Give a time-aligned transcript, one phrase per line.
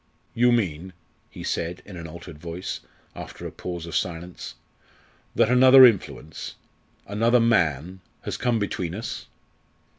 [0.33, 0.93] "You mean,"
[1.29, 2.79] he said in an altered voice,
[3.15, 4.55] after a pause of silence,
[5.35, 6.55] "that another influence
[7.05, 9.27] another man has come between us?"